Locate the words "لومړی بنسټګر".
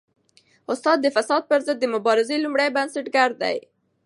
2.43-3.29